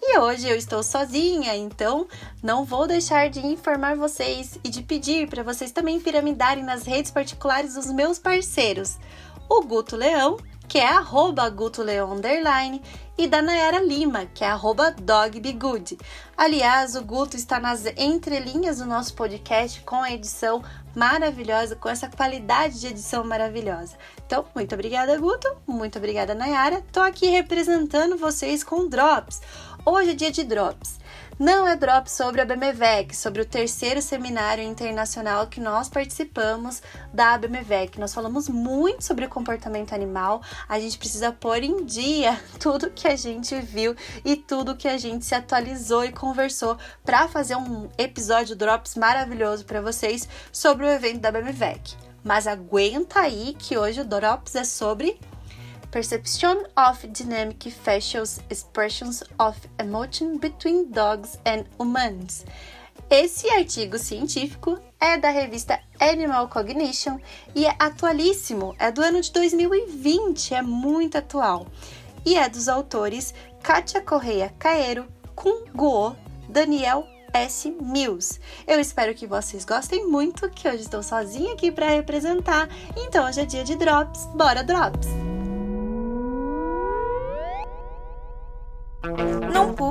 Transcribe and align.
E 0.03 0.19
hoje 0.19 0.49
eu 0.49 0.57
estou 0.57 0.83
sozinha, 0.83 1.55
então 1.55 2.09
não 2.43 2.65
vou 2.65 2.87
deixar 2.87 3.29
de 3.29 3.47
informar 3.47 3.97
vocês 3.97 4.59
e 4.65 4.71
de 4.71 4.83
pedir 4.83 5.29
para 5.29 5.43
vocês 5.43 5.71
também 5.71 6.01
piramidarem 6.01 6.65
nas 6.65 6.85
redes 6.85 7.11
particulares 7.11 7.75
dos 7.75 7.93
meus 7.93 8.19
parceiros 8.19 8.97
o 9.51 9.63
Guto 9.63 9.97
Leão, 9.97 10.37
que 10.69 10.79
é 10.79 10.87
arroba 10.87 11.51
Guto 11.51 11.83
Leão 11.83 12.13
underline, 12.13 12.81
e 13.19 13.27
da 13.27 13.43
Nayara 13.43 13.81
Lima, 13.81 14.27
que 14.27 14.45
é 14.45 14.47
arroba 14.47 14.93
dogbegood. 14.93 15.99
Aliás, 16.37 16.95
o 16.95 17.03
Guto 17.03 17.37
está 17.37 17.59
nas 17.59 17.85
entrelinhas 17.97 18.79
do 18.79 18.87
nosso 18.87 19.13
podcast 19.15 19.81
com 19.83 19.97
a 19.97 20.13
edição 20.13 20.63
maravilhosa, 20.95 21.75
com 21.75 21.89
essa 21.89 22.09
qualidade 22.09 22.81
de 22.81 22.87
edição 22.87 23.25
maravilhosa. 23.25 23.97
Então, 24.25 24.45
muito 24.55 24.73
obrigada, 24.73 25.19
Guto. 25.19 25.49
Muito 25.67 25.99
obrigada, 25.99 26.33
Nayara. 26.33 26.83
Tô 26.93 27.01
aqui 27.01 27.27
representando 27.27 28.17
vocês 28.17 28.63
com 28.63 28.89
Drops. 28.89 29.43
Hoje 29.85 30.11
é 30.11 30.15
dia 30.15 30.31
de 30.31 30.45
Drops 30.45 31.00
não 31.41 31.67
é 31.67 31.75
drop 31.75 32.11
sobre 32.11 32.43
a 32.43 32.45
BMVEC, 32.45 33.17
sobre 33.17 33.41
o 33.41 33.47
terceiro 33.47 34.03
seminário 34.03 34.63
internacional 34.63 35.47
que 35.47 35.59
nós 35.59 35.89
participamos 35.89 36.83
da 37.15 37.39
BMVEC. 37.39 37.99
Nós 37.99 38.13
falamos 38.13 38.47
muito 38.47 39.03
sobre 39.03 39.27
comportamento 39.27 39.95
animal, 39.95 40.43
a 40.69 40.79
gente 40.79 40.99
precisa 40.99 41.33
pôr 41.33 41.63
em 41.63 41.83
dia 41.87 42.39
tudo 42.61 42.91
que 42.91 43.09
a 43.09 43.17
gente 43.17 43.59
viu 43.59 43.97
e 44.23 44.37
tudo 44.37 44.77
que 44.77 44.87
a 44.87 44.99
gente 44.99 45.25
se 45.25 45.35
atualizou 45.35 46.05
e 46.05 46.13
conversou 46.13 46.77
para 47.03 47.27
fazer 47.27 47.57
um 47.57 47.89
episódio 47.97 48.55
Drops 48.55 48.95
maravilhoso 48.97 49.65
para 49.65 49.81
vocês 49.81 50.29
sobre 50.53 50.85
o 50.85 50.91
evento 50.91 51.21
da 51.21 51.33
BMVEC. 51.33 51.97
Mas 52.23 52.47
aguenta 52.47 53.21
aí 53.21 53.57
que 53.59 53.79
hoje 53.79 54.03
o 54.03 54.05
Drops 54.05 54.57
é 54.57 54.65
sobre 54.65 55.19
Perception 55.91 56.65
of 56.77 57.07
Dynamic 57.09 57.71
Facial 57.71 58.25
Expressions 58.49 59.25
of 59.39 59.59
Emotion 59.79 60.39
Between 60.39 60.91
Dogs 60.91 61.39
and 61.45 61.65
Humans. 61.79 62.45
Esse 63.11 63.51
artigo 63.51 63.99
científico 63.99 64.79
é 65.01 65.19
da 65.19 65.31
revista 65.31 65.81
Animal 65.99 66.49
Cognition 66.49 67.19
e 67.57 67.67
é 67.67 67.75
atualíssimo, 67.79 68.75
é 68.79 68.93
do 68.93 69.03
ano 69.03 69.21
de 69.21 69.33
2020, 69.33 70.55
é 70.55 70.63
muito 70.63 71.19
atual. 71.19 71.67
E 72.25 72.37
é 72.37 72.49
dos 72.49 72.69
autores 72.69 73.35
Kátia 73.63 74.01
Correia 74.01 74.55
Caeiro, 74.59 75.09
Kun 75.35 75.65
Guo, 75.75 76.15
Daniel 76.49 77.05
S. 77.33 77.71
Mills. 77.81 78.41
Eu 78.67 78.79
espero 78.79 79.15
que 79.15 79.27
vocês 79.27 79.65
gostem 79.65 80.07
muito, 80.07 80.49
que 80.51 80.69
hoje 80.69 80.83
estou 80.83 81.03
sozinha 81.03 81.55
aqui 81.55 81.73
para 81.73 81.89
representar. 81.89 82.69
Então 82.97 83.27
hoje 83.27 83.41
é 83.41 83.45
dia 83.45 83.65
de 83.65 83.75
drops. 83.75 84.27
Bora 84.37 84.63
drops! 84.63 85.30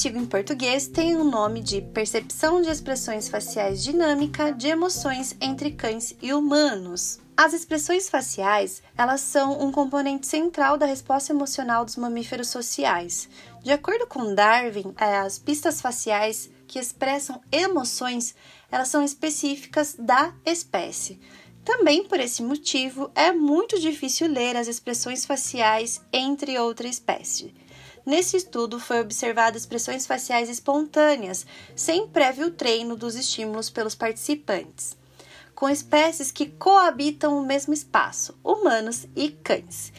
Artigo 0.00 0.18
em 0.18 0.24
português 0.24 0.86
tem 0.86 1.14
o 1.14 1.24
nome 1.24 1.60
de 1.60 1.82
Percepção 1.82 2.62
de 2.62 2.70
expressões 2.70 3.28
faciais 3.28 3.82
dinâmica 3.82 4.50
de 4.50 4.68
emoções 4.68 5.36
entre 5.38 5.72
cães 5.72 6.16
e 6.22 6.32
humanos. 6.32 7.20
As 7.36 7.52
expressões 7.52 8.08
faciais, 8.08 8.82
elas 8.96 9.20
são 9.20 9.60
um 9.60 9.70
componente 9.70 10.26
central 10.26 10.78
da 10.78 10.86
resposta 10.86 11.34
emocional 11.34 11.84
dos 11.84 11.96
mamíferos 11.96 12.48
sociais. 12.48 13.28
De 13.62 13.72
acordo 13.72 14.06
com 14.06 14.34
Darwin, 14.34 14.94
é, 14.98 15.18
as 15.18 15.38
pistas 15.38 15.82
faciais 15.82 16.48
que 16.66 16.78
expressam 16.78 17.38
emoções, 17.52 18.34
elas 18.72 18.88
são 18.88 19.04
específicas 19.04 19.96
da 19.98 20.32
espécie. 20.46 21.20
Também 21.62 22.04
por 22.04 22.18
esse 22.18 22.42
motivo, 22.42 23.10
é 23.14 23.32
muito 23.32 23.78
difícil 23.78 24.28
ler 24.28 24.56
as 24.56 24.66
expressões 24.66 25.26
faciais 25.26 26.00
entre 26.10 26.58
outra 26.58 26.88
espécie. 26.88 27.52
Nesse 28.10 28.36
estudo 28.36 28.80
foi 28.80 29.00
observado 29.00 29.56
expressões 29.56 30.04
faciais 30.04 30.48
espontâneas, 30.48 31.46
sem 31.76 32.08
prévio 32.08 32.50
treino 32.50 32.96
dos 32.96 33.14
estímulos 33.14 33.70
pelos 33.70 33.94
participantes 33.94 34.98
com 35.54 35.68
espécies 35.68 36.32
que 36.32 36.46
coabitam 36.46 37.38
o 37.38 37.44
mesmo 37.44 37.74
espaço, 37.74 38.34
humanos 38.42 39.06
e 39.14 39.28
cães. 39.28 39.92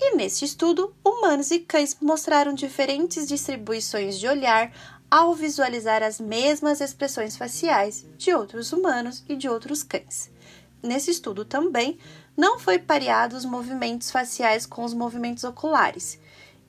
E 0.00 0.14
neste 0.14 0.44
estudo, 0.44 0.94
humanos 1.04 1.50
e 1.50 1.58
cães 1.58 1.96
mostraram 2.00 2.54
diferentes 2.54 3.26
distribuições 3.26 4.16
de 4.16 4.28
olhar 4.28 4.72
ao 5.10 5.34
visualizar 5.34 6.04
as 6.04 6.20
mesmas 6.20 6.80
expressões 6.80 7.36
faciais 7.36 8.06
de 8.16 8.32
outros 8.32 8.72
humanos 8.72 9.24
e 9.28 9.34
de 9.34 9.48
outros 9.48 9.82
cães. 9.82 10.30
Nesse 10.80 11.10
estudo 11.10 11.44
também 11.44 11.98
não 12.36 12.60
foi 12.60 12.78
pareado 12.78 13.36
os 13.36 13.44
movimentos 13.44 14.12
faciais 14.12 14.64
com 14.64 14.84
os 14.84 14.94
movimentos 14.94 15.42
oculares. 15.42 16.16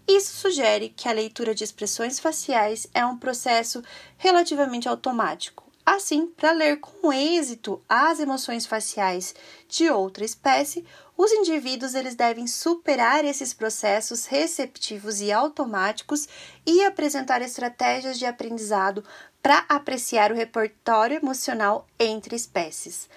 Isso 0.10 0.36
sugere 0.36 0.90
que 0.90 1.08
a 1.08 1.14
leitura 1.14 1.54
de 1.54 1.64
expressões 1.64 2.20
faciais 2.20 2.88
é 2.94 3.06
um 3.06 3.18
processo 3.18 3.84
relativamente 4.18 4.90
automático, 4.90 5.70
Assim, 5.92 6.28
para 6.28 6.52
ler 6.52 6.80
com 6.80 7.12
êxito 7.12 7.82
as 7.90 8.20
emoções 8.20 8.64
faciais 8.64 9.34
de 9.68 9.90
outra 9.90 10.24
espécie, 10.24 10.86
os 11.18 11.32
indivíduos 11.32 11.96
eles 11.96 12.14
devem 12.14 12.46
superar 12.46 13.26
esses 13.26 13.56
processos 13.56 14.28
receptivos 14.28 15.20
e 15.20 15.32
automáticos 15.32 16.28
e 16.64 16.86
apresentar 16.86 17.42
estratégias 17.42 18.20
de 18.20 18.28
aprendizado 18.28 19.04
para 19.42 19.66
apreciar 19.68 20.32
o 20.32 20.36
repertório 20.36 21.18
emocional 21.18 21.88
entre 22.00 22.36
espécies. 22.36 23.10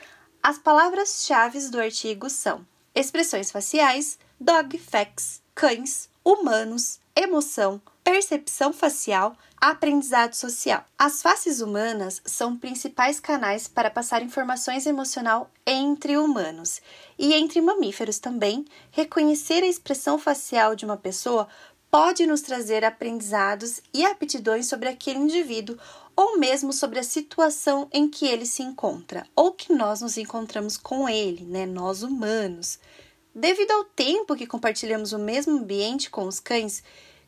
As 0.42 0.56
palavras-chave 0.56 1.60
do 1.68 1.78
artigo 1.78 2.30
são 2.30 2.66
expressões 2.94 3.50
faciais, 3.50 4.18
dog 4.40 4.78
facts, 4.78 5.42
cães, 5.54 6.08
humanos, 6.24 6.98
emoção, 7.14 7.80
percepção 8.02 8.72
facial, 8.72 9.36
aprendizado 9.60 10.34
social. 10.34 10.84
As 10.98 11.22
faces 11.22 11.60
humanas 11.60 12.20
são 12.24 12.56
principais 12.56 13.20
canais 13.20 13.68
para 13.68 13.90
passar 13.90 14.22
informações 14.22 14.86
emocional 14.86 15.50
entre 15.66 16.16
humanos 16.16 16.80
e 17.18 17.32
entre 17.34 17.60
mamíferos 17.60 18.18
também. 18.18 18.64
Reconhecer 18.90 19.62
a 19.62 19.68
expressão 19.68 20.18
facial 20.18 20.74
de 20.74 20.84
uma 20.84 20.96
pessoa 20.96 21.48
pode 21.90 22.26
nos 22.26 22.40
trazer 22.40 22.84
aprendizados 22.84 23.80
e 23.92 24.04
aptidões 24.04 24.66
sobre 24.66 24.88
aquele 24.88 25.18
indivíduo 25.18 25.76
ou 26.16 26.38
mesmo 26.38 26.72
sobre 26.72 26.98
a 26.98 27.04
situação 27.04 27.88
em 27.92 28.08
que 28.08 28.26
ele 28.26 28.46
se 28.46 28.62
encontra 28.62 29.26
ou 29.36 29.52
que 29.52 29.72
nós 29.72 30.00
nos 30.00 30.16
encontramos 30.16 30.76
com 30.76 31.08
ele, 31.08 31.44
né, 31.44 31.66
nós 31.66 32.02
humanos. 32.02 32.78
Devido 33.34 33.70
ao 33.70 33.84
tempo 33.84 34.36
que 34.36 34.46
compartilhamos 34.46 35.12
o 35.12 35.18
mesmo 35.18 35.58
ambiente 35.58 36.10
com 36.10 36.26
os 36.26 36.38
cães, 36.38 36.82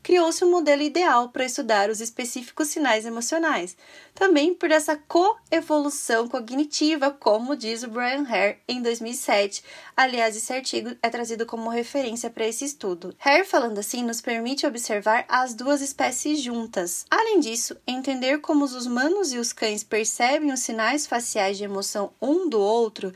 criou-se 0.04 0.44
um 0.44 0.50
modelo 0.50 0.82
ideal 0.82 1.30
para 1.30 1.46
estudar 1.46 1.88
os 1.88 1.98
específicos 1.98 2.68
sinais 2.68 3.06
emocionais, 3.06 3.74
também 4.14 4.54
por 4.54 4.70
essa 4.70 4.96
coevolução 4.96 6.28
cognitiva, 6.28 7.10
como 7.10 7.56
diz 7.56 7.82
o 7.82 7.88
Brian 7.88 8.26
Hare 8.28 8.58
em 8.68 8.82
2007. 8.82 9.64
Aliás, 9.96 10.36
esse 10.36 10.52
artigo 10.52 10.94
é 11.02 11.08
trazido 11.08 11.46
como 11.46 11.70
referência 11.70 12.28
para 12.28 12.46
esse 12.46 12.66
estudo. 12.66 13.16
Hare, 13.18 13.44
falando 13.44 13.78
assim, 13.78 14.04
nos 14.04 14.20
permite 14.20 14.66
observar 14.66 15.24
as 15.26 15.54
duas 15.54 15.80
espécies 15.80 16.38
juntas. 16.38 17.06
Além 17.10 17.40
disso, 17.40 17.74
entender 17.86 18.42
como 18.42 18.66
os 18.66 18.84
humanos 18.84 19.32
e 19.32 19.38
os 19.38 19.54
cães 19.54 19.82
percebem 19.82 20.52
os 20.52 20.60
sinais 20.60 21.06
faciais 21.06 21.56
de 21.56 21.64
emoção 21.64 22.12
um 22.20 22.46
do 22.46 22.60
outro 22.60 23.10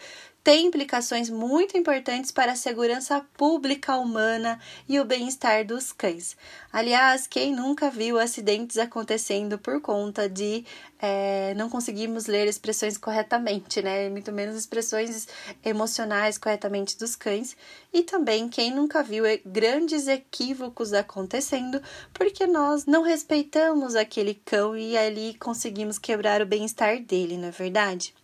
tem 0.48 0.64
implicações 0.64 1.28
muito 1.28 1.76
importantes 1.76 2.30
para 2.30 2.52
a 2.52 2.56
segurança 2.56 3.20
pública 3.36 3.98
humana 3.98 4.58
e 4.88 4.98
o 4.98 5.04
bem-estar 5.04 5.62
dos 5.62 5.92
cães. 5.92 6.38
Aliás, 6.72 7.26
quem 7.26 7.54
nunca 7.54 7.90
viu 7.90 8.18
acidentes 8.18 8.78
acontecendo 8.78 9.58
por 9.58 9.78
conta 9.82 10.26
de 10.26 10.64
é, 10.98 11.52
não 11.52 11.68
conseguirmos 11.68 12.24
ler 12.24 12.46
expressões 12.48 12.96
corretamente, 12.96 13.82
né? 13.82 14.08
Muito 14.08 14.32
menos 14.32 14.56
expressões 14.56 15.28
emocionais 15.62 16.38
corretamente 16.38 16.96
dos 16.96 17.14
cães. 17.14 17.54
E 17.92 18.02
também 18.02 18.48
quem 18.48 18.70
nunca 18.70 19.02
viu 19.02 19.24
grandes 19.44 20.08
equívocos 20.08 20.94
acontecendo 20.94 21.78
porque 22.14 22.46
nós 22.46 22.86
não 22.86 23.02
respeitamos 23.02 23.94
aquele 23.94 24.32
cão 24.46 24.74
e 24.74 24.96
ali 24.96 25.34
conseguimos 25.34 25.98
quebrar 25.98 26.40
o 26.40 26.46
bem-estar 26.46 27.02
dele, 27.02 27.36
não 27.36 27.48
é 27.48 27.50
verdade? 27.50 28.14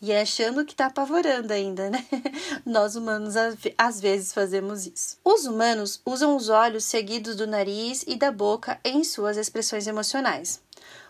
E 0.00 0.12
achando 0.12 0.64
que 0.64 0.72
está 0.72 0.86
apavorando 0.86 1.52
ainda, 1.52 1.90
né? 1.90 2.04
Nós 2.64 2.96
humanos 2.96 3.34
às 3.76 4.00
vezes 4.00 4.32
fazemos 4.32 4.86
isso. 4.86 5.18
Os 5.24 5.44
humanos 5.44 6.00
usam 6.06 6.36
os 6.36 6.48
olhos 6.48 6.84
seguidos 6.84 7.36
do 7.36 7.46
nariz 7.46 8.04
e 8.06 8.16
da 8.16 8.32
boca 8.32 8.80
em 8.84 9.04
suas 9.04 9.36
expressões 9.36 9.86
emocionais. 9.86 10.62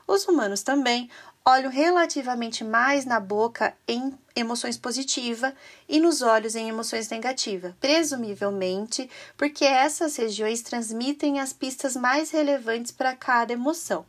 Os 0.07 0.27
humanos 0.27 0.63
também 0.63 1.09
olham 1.45 1.71
relativamente 1.71 2.63
mais 2.65 3.05
na 3.05 3.19
boca 3.19 3.75
em 3.87 4.13
emoções 4.37 4.77
positivas 4.77 5.53
e 5.89 5.99
nos 5.99 6.23
olhos 6.23 6.55
em 6.55 6.69
emoções 6.69 7.09
negativas, 7.09 7.73
presumivelmente 7.81 9.09
porque 9.37 9.65
essas 9.65 10.17
regiões 10.17 10.63
transmitem 10.63 11.41
as 11.41 11.53
pistas 11.53 11.97
mais 11.97 12.31
relevantes 12.31 12.93
para 12.93 13.17
cada 13.17 13.53
emoção. 13.53 14.05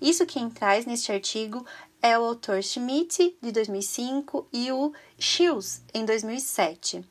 Isso 0.00 0.26
quem 0.26 0.50
traz 0.50 0.84
neste 0.84 1.10
artigo 1.10 1.64
é 2.02 2.18
o 2.18 2.24
autor 2.24 2.62
Schmidt, 2.62 3.36
de 3.40 3.52
2005, 3.52 4.48
e 4.52 4.70
o 4.72 4.92
Shields, 5.18 5.82
em 5.92 6.04
2007. 6.04 7.04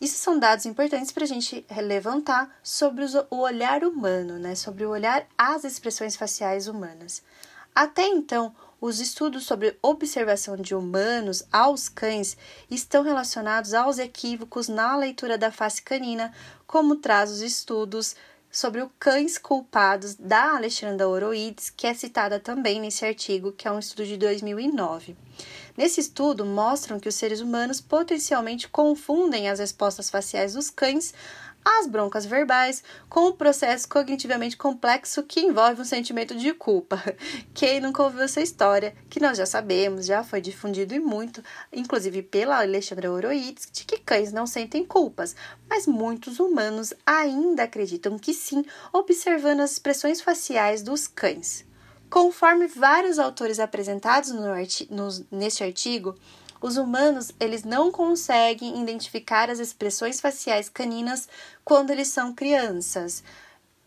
Isso 0.00 0.18
são 0.18 0.38
dados 0.38 0.66
importantes 0.66 1.10
para 1.10 1.24
a 1.24 1.26
gente 1.26 1.64
levantar 1.82 2.54
sobre 2.62 3.04
o 3.30 3.36
olhar 3.38 3.82
humano, 3.82 4.38
né? 4.38 4.54
sobre 4.54 4.84
o 4.84 4.90
olhar 4.90 5.26
às 5.38 5.64
expressões 5.64 6.16
faciais 6.16 6.68
humanas. 6.68 7.22
Até 7.74 8.06
então, 8.06 8.54
os 8.78 9.00
estudos 9.00 9.44
sobre 9.44 9.78
observação 9.80 10.56
de 10.56 10.74
humanos 10.74 11.44
aos 11.50 11.88
cães 11.88 12.36
estão 12.70 13.02
relacionados 13.02 13.72
aos 13.72 13.98
equívocos 13.98 14.68
na 14.68 14.96
leitura 14.96 15.38
da 15.38 15.50
face 15.50 15.80
canina, 15.80 16.32
como 16.66 16.96
traz 16.96 17.30
os 17.30 17.40
estudos 17.40 18.14
sobre 18.56 18.80
o 18.80 18.90
Cães 18.98 19.36
Culpados 19.36 20.14
da 20.14 20.56
Alexandra 20.56 21.06
Oroides, 21.06 21.68
que 21.68 21.86
é 21.86 21.92
citada 21.92 22.40
também 22.40 22.80
nesse 22.80 23.04
artigo, 23.04 23.52
que 23.52 23.68
é 23.68 23.70
um 23.70 23.78
estudo 23.78 24.06
de 24.06 24.16
2009. 24.16 25.14
Nesse 25.76 26.00
estudo, 26.00 26.42
mostram 26.42 26.98
que 26.98 27.06
os 27.06 27.14
seres 27.14 27.42
humanos 27.42 27.82
potencialmente 27.82 28.66
confundem 28.66 29.50
as 29.50 29.58
respostas 29.58 30.08
faciais 30.08 30.54
dos 30.54 30.70
cães 30.70 31.12
as 31.68 31.88
broncas 31.88 32.24
verbais 32.24 32.80
com 33.08 33.26
um 33.26 33.32
processo 33.32 33.88
cognitivamente 33.88 34.56
complexo 34.56 35.24
que 35.24 35.40
envolve 35.40 35.82
um 35.82 35.84
sentimento 35.84 36.36
de 36.36 36.54
culpa. 36.54 37.02
Quem 37.52 37.80
nunca 37.80 38.04
ouviu 38.04 38.22
essa 38.22 38.40
história, 38.40 38.94
que 39.10 39.18
nós 39.18 39.36
já 39.36 39.44
sabemos, 39.44 40.06
já 40.06 40.22
foi 40.22 40.40
difundido 40.40 40.94
e 40.94 41.00
muito, 41.00 41.42
inclusive 41.72 42.22
pela 42.22 42.60
Alexandra 42.60 43.10
Oroides, 43.10 43.68
de 43.72 43.84
que 43.84 43.98
cães 43.98 44.32
não 44.32 44.46
sentem 44.46 44.84
culpas, 44.84 45.34
mas 45.68 45.88
muitos 45.88 46.38
humanos 46.38 46.94
ainda 47.04 47.64
acreditam 47.64 48.16
que 48.16 48.32
sim, 48.32 48.64
observando 48.92 49.60
as 49.60 49.72
expressões 49.72 50.20
faciais 50.20 50.82
dos 50.82 51.08
cães. 51.08 51.66
Conforme 52.08 52.68
vários 52.68 53.18
autores 53.18 53.58
apresentados 53.58 54.30
no 54.30 54.52
arti 54.52 54.88
neste 55.32 55.64
artigo, 55.64 56.14
os 56.60 56.76
humanos, 56.76 57.32
eles 57.38 57.64
não 57.64 57.90
conseguem 57.90 58.80
identificar 58.80 59.50
as 59.50 59.58
expressões 59.58 60.20
faciais 60.20 60.68
caninas 60.68 61.28
quando 61.64 61.90
eles 61.90 62.08
são 62.08 62.34
crianças. 62.34 63.22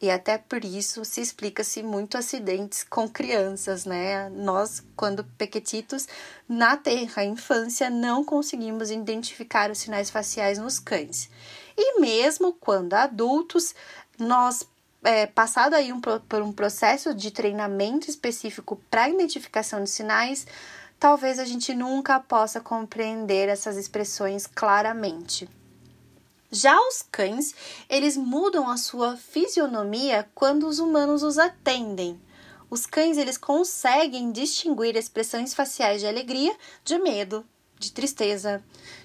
E 0.01 0.09
até 0.09 0.37
por 0.37 0.63
isso 0.63 1.03
se 1.03 1.19
explica-se 1.19 1.83
muito 1.83 2.17
acidentes 2.17 2.85
com 2.85 3.07
crianças, 3.09 3.83
né? 3.83 4.29
Nós, 4.29 4.81
quando 4.95 5.25
pequetitos, 5.37 6.07
na 6.47 6.77
terra, 6.77 7.25
infância, 7.25 7.89
não 7.89 8.23
conseguimos 8.23 8.91
identificar 8.91 9.69
os 9.69 9.79
sinais 9.79 10.09
faciais 10.09 10.57
nos 10.57 10.79
cães. 10.79 11.29
E 11.77 11.99
mesmo 11.99 12.53
quando 12.53 12.93
adultos, 12.93 13.75
nós 14.17 14.65
é, 15.03 15.25
passado 15.25 15.73
aí 15.73 15.91
um, 15.93 15.99
por 16.01 16.41
um 16.41 16.51
processo 16.51 17.13
de 17.13 17.31
treinamento 17.31 18.09
específico 18.09 18.81
para 18.89 19.09
identificação 19.09 19.83
de 19.83 19.89
sinais, 19.89 20.45
talvez 20.99 21.39
a 21.39 21.45
gente 21.45 21.73
nunca 21.73 22.19
possa 22.19 22.59
compreender 22.59 23.47
essas 23.47 23.77
expressões 23.77 24.45
claramente. 24.45 25.49
Já 26.51 26.79
os 26.79 27.03
cães, 27.11 27.53
eles 27.87 28.17
mudam 28.17 28.67
a 28.67 28.75
sua 28.75 29.15
fisionomia 29.15 30.27
quando 30.35 30.67
os 30.67 30.79
humanos 30.79 31.23
os 31.23 31.37
atendem. 31.37 32.19
Os 32.69 32.85
cães, 32.85 33.17
eles 33.17 33.37
conseguem 33.37 34.31
distinguir 34.31 34.95
expressões 34.95 35.53
faciais 35.53 36.01
de 36.01 36.07
alegria, 36.07 36.55
de 36.83 36.97
medo, 36.97 37.45
de 37.79 37.91
tristeza, 37.91 38.63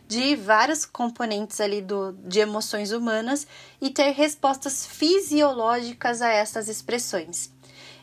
de 0.09 0.35
vários 0.37 0.85
componentes 0.85 1.61
ali 1.61 1.81
do, 1.81 2.13
de 2.13 2.41
emoções 2.41 2.93
humanas 2.93 3.47
e 3.81 3.89
ter 3.91 4.11
respostas 4.11 4.85
fisiológicas 4.87 6.21
a 6.21 6.29
essas 6.29 6.69
expressões. 6.69 7.51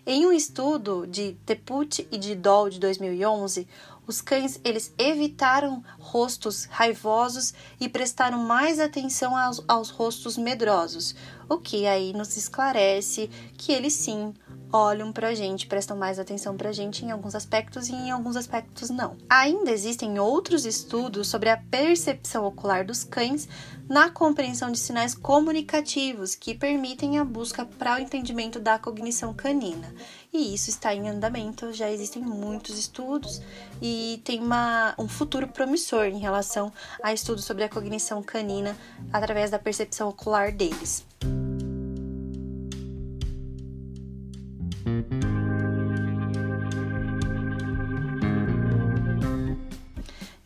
Em 0.03 0.25
um 0.25 0.31
estudo 0.31 1.05
de 1.05 1.33
Teput 1.45 2.07
e 2.11 2.17
de 2.17 2.33
Doll 2.33 2.71
de 2.71 2.79
2011, 2.79 3.67
os 4.07 4.19
cães 4.19 4.59
eles 4.63 4.91
evitaram 4.97 5.83
rostos 5.99 6.65
raivosos 6.65 7.53
e 7.79 7.87
prestaram 7.87 8.39
mais 8.39 8.79
atenção 8.79 9.37
aos, 9.37 9.63
aos 9.67 9.91
rostos 9.91 10.37
medrosos, 10.37 11.15
o 11.51 11.57
que 11.57 11.85
aí 11.85 12.13
nos 12.13 12.37
esclarece 12.37 13.29
que 13.57 13.73
eles 13.73 13.93
sim 13.93 14.33
olham 14.71 15.11
para 15.11 15.27
a 15.27 15.35
gente, 15.35 15.67
prestam 15.67 15.97
mais 15.97 16.17
atenção 16.17 16.55
para 16.55 16.69
a 16.69 16.71
gente 16.71 17.03
em 17.03 17.11
alguns 17.11 17.35
aspectos 17.35 17.89
e 17.89 17.93
em 17.93 18.09
alguns 18.09 18.37
aspectos 18.37 18.89
não. 18.89 19.17
Ainda 19.29 19.69
existem 19.69 20.17
outros 20.17 20.65
estudos 20.65 21.27
sobre 21.27 21.49
a 21.49 21.57
percepção 21.57 22.45
ocular 22.45 22.85
dos 22.85 23.03
cães 23.03 23.49
na 23.89 24.09
compreensão 24.09 24.71
de 24.71 24.79
sinais 24.79 25.13
comunicativos 25.13 26.35
que 26.35 26.55
permitem 26.55 27.19
a 27.19 27.25
busca 27.25 27.65
para 27.65 27.97
o 27.97 27.99
entendimento 27.99 28.57
da 28.57 28.79
cognição 28.79 29.33
canina. 29.33 29.93
E 30.31 30.53
isso 30.53 30.69
está 30.69 30.95
em 30.95 31.09
andamento, 31.09 31.73
já 31.73 31.91
existem 31.91 32.23
muitos 32.23 32.79
estudos 32.79 33.41
e 33.81 34.21
tem 34.23 34.39
uma, 34.39 34.95
um 34.97 35.09
futuro 35.09 35.49
promissor 35.49 36.05
em 36.05 36.19
relação 36.19 36.71
a 37.03 37.11
estudos 37.11 37.43
sobre 37.43 37.65
a 37.65 37.69
cognição 37.69 38.23
canina 38.23 38.77
através 39.11 39.51
da 39.51 39.59
percepção 39.59 40.07
ocular 40.07 40.53
deles. 40.53 41.10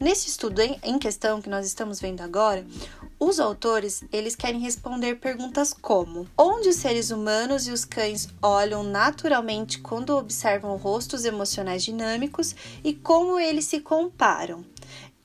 Nesse 0.05 0.29
estudo 0.29 0.61
em 0.61 0.99
questão 0.99 1.41
que 1.41 1.49
nós 1.49 1.65
estamos 1.65 1.99
vendo 1.99 2.21
agora, 2.21 2.63
os 3.19 3.39
autores, 3.39 4.03
eles 4.13 4.35
querem 4.35 4.59
responder 4.59 5.15
perguntas 5.15 5.73
como: 5.73 6.27
onde 6.37 6.69
os 6.69 6.75
seres 6.75 7.09
humanos 7.09 7.65
e 7.65 7.71
os 7.71 7.83
cães 7.83 8.29
olham 8.39 8.83
naturalmente 8.83 9.79
quando 9.79 10.15
observam 10.15 10.77
rostos 10.77 11.25
emocionais 11.25 11.83
dinâmicos 11.83 12.55
e 12.83 12.93
como 12.93 13.39
eles 13.39 13.65
se 13.65 13.79
comparam. 13.79 14.63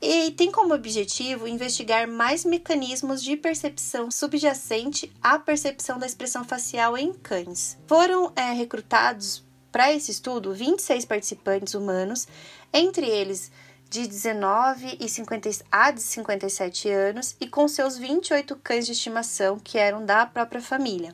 E 0.01 0.31
tem 0.31 0.51
como 0.51 0.73
objetivo 0.73 1.47
investigar 1.47 2.09
mais 2.09 2.47
mecanismos 2.47 3.23
de 3.23 3.37
percepção 3.37 4.11
subjacente 4.11 5.13
à 5.23 5.39
percepção 5.39 5.99
da 5.99 6.07
expressão 6.07 6.43
facial 6.43 6.97
em 6.97 7.13
cães. 7.13 7.77
Foram 7.87 8.33
é, 8.35 8.53
recrutados 8.53 9.45
para 9.71 9.93
esse 9.93 10.11
estudo 10.11 10.55
26 10.55 11.05
participantes 11.05 11.75
humanos, 11.75 12.27
entre 12.73 13.07
eles 13.07 13.53
de 13.91 14.07
19 14.07 14.99
e 15.01 15.09
50, 15.09 15.51
a 15.69 15.91
de 15.91 16.01
57 16.01 16.89
anos 16.89 17.35
e 17.41 17.49
com 17.49 17.67
seus 17.67 17.99
28 17.99 18.55
cães 18.63 18.87
de 18.87 18.93
estimação 18.93 19.59
que 19.59 19.79
eram 19.79 20.07
da 20.07 20.25
própria 20.25 20.63
família, 20.63 21.13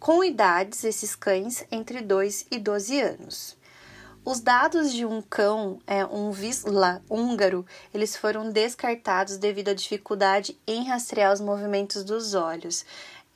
com 0.00 0.24
idades 0.24 0.82
esses 0.82 1.14
cães 1.14 1.64
entre 1.70 2.00
2 2.00 2.46
e 2.50 2.58
12 2.58 3.00
anos. 3.00 3.56
Os 4.24 4.40
dados 4.40 4.92
de 4.92 5.06
um 5.06 5.22
cão, 5.22 5.78
é, 5.86 6.04
um 6.04 6.32
Visla 6.32 7.00
húngaro, 7.08 7.64
eles 7.94 8.16
foram 8.16 8.50
descartados 8.50 9.38
devido 9.38 9.68
à 9.68 9.74
dificuldade 9.74 10.58
em 10.66 10.88
rastrear 10.88 11.32
os 11.32 11.40
movimentos 11.40 12.02
dos 12.02 12.34
olhos. 12.34 12.84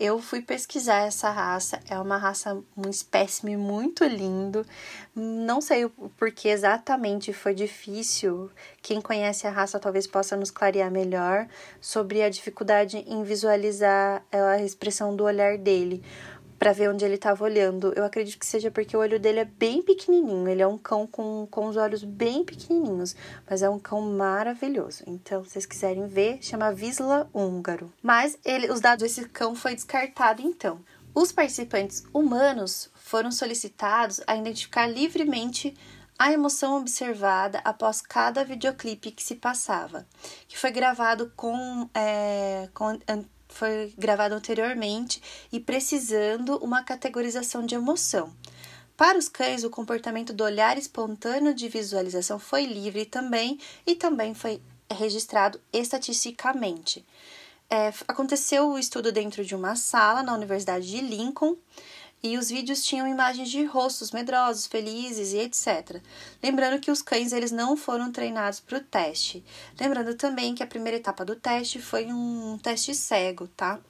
Eu 0.05 0.19
fui 0.19 0.43
pesquisar 0.43 1.07
essa 1.07 1.31
raça, 1.31 1.79
é 1.89 1.97
uma 1.97 2.17
raça, 2.17 2.61
um 2.77 2.91
espécime 2.91 3.57
muito 3.57 4.03
lindo. 4.03 4.67
Não 5.15 5.61
sei 5.61 5.85
o 5.85 5.91
porquê 5.91 6.49
exatamente 6.49 7.33
foi 7.33 7.55
difícil. 7.55 8.51
Quem 8.83 9.01
conhece 9.01 9.47
a 9.47 9.51
raça 9.51 9.79
talvez 9.79 10.09
possa 10.09 10.37
nos 10.37 10.51
clarear 10.51 10.91
melhor 10.91 11.47
sobre 11.81 12.21
a 12.21 12.29
dificuldade 12.29 12.97
em 13.07 13.23
visualizar 13.23 14.25
a 14.33 14.59
expressão 14.61 15.15
do 15.15 15.23
olhar 15.23 15.57
dele 15.57 16.03
para 16.63 16.73
ver 16.73 16.89
onde 16.89 17.05
ele 17.05 17.17
estava 17.17 17.43
olhando. 17.43 17.93
Eu 17.97 18.05
acredito 18.05 18.39
que 18.39 18.47
seja 18.47 18.71
porque 18.71 18.97
o 18.97 19.01
olho 19.01 19.19
dele 19.19 19.41
é 19.41 19.45
bem 19.45 19.83
pequenininho. 19.83 20.47
Ele 20.47 20.63
é 20.63 20.67
um 20.67 20.79
cão 20.79 21.09
com, 21.09 21.45
com 21.51 21.67
os 21.67 21.77
olhos 21.77 22.05
bem 22.05 22.45
pequenininhos, 22.45 23.17
mas 23.51 23.63
é 23.63 23.69
um 23.69 23.81
cão 23.81 24.01
maravilhoso. 24.01 25.03
Então, 25.09 25.43
se 25.43 25.51
vocês 25.51 25.67
quiserem 25.67 26.07
ver, 26.07 26.39
chama 26.41 26.73
Visla 26.73 27.29
húngaro. 27.35 27.93
Mas 28.01 28.39
ele, 28.45 28.71
os 28.71 28.79
dados 28.79 29.03
desse 29.03 29.29
cão 29.29 29.57
foi 29.57 29.75
descartado 29.75 30.41
então. 30.41 30.79
Os 31.13 31.33
participantes 31.33 32.05
humanos 32.15 32.89
foram 32.95 33.33
solicitados 33.33 34.21
a 34.25 34.37
identificar 34.37 34.87
livremente 34.87 35.77
a 36.17 36.31
emoção 36.31 36.79
observada 36.79 37.61
após 37.65 38.01
cada 38.01 38.45
videoclipe 38.45 39.11
que 39.11 39.25
se 39.25 39.35
passava, 39.35 40.07
que 40.47 40.57
foi 40.57 40.71
gravado 40.71 41.33
com, 41.35 41.91
é, 41.93 42.69
com 42.73 42.97
foi 43.53 43.93
gravado 43.97 44.35
anteriormente 44.35 45.23
e 45.53 45.61
precisando 45.61 46.57
uma 46.59 46.83
categorização 46.83 47.65
de 47.65 47.75
emoção. 47.75 48.33
Para 48.97 49.19
os 49.19 49.29
cães, 49.29 49.65
o 49.65 49.71
comportamento 49.71 50.33
do 50.33 50.45
olhar 50.45 50.79
espontâneo 50.79 51.55
de 51.55 51.69
visualização 51.69 52.39
foi 52.39 52.67
livre 52.67 53.05
também 53.05 53.59
e 53.87 53.95
também 53.95 54.35
foi 54.35 54.61
registrado 54.91 55.61
estatisticamente. 55.73 57.05
É, 57.71 57.89
aconteceu 58.07 58.69
o 58.69 58.79
estudo 58.79 59.11
dentro 59.11 59.45
de 59.45 59.55
uma 59.55 59.75
sala 59.77 60.23
na 60.23 60.35
Universidade 60.35 60.87
de 60.87 61.01
Lincoln 61.01 61.57
e 62.23 62.39
os 62.39 62.51
vídeos 62.51 62.85
tinham 62.85 63.09
imagens 63.09 63.51
de 63.51 63.65
rostos 63.65 64.13
medrosos, 64.13 64.67
felizes 64.67 65.33
e 65.33 65.39
etc. 65.39 66.01
Lembrando 66.43 66.81
que 66.81 66.91
os 66.91 67.03
cães 67.03 67.33
eles 67.33 67.51
não 67.51 67.77
foram 67.77 68.13
treinados 68.13 68.61
para 68.61 68.79
o 68.79 68.81
teste. 68.81 69.45
Lembrando 69.81 70.15
também 70.15 70.55
que 70.55 70.63
a 70.63 70.67
primeira 70.67 70.99
etapa 70.99 71.25
do 71.25 71.35
teste 71.35 71.81
foi 71.81 72.07
um 72.07 72.57
teste 72.59 72.95
cego, 72.95 73.49
tá? 73.49 73.81